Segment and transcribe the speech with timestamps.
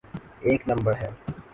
[0.41, 1.09] ایک نمبر ہے؟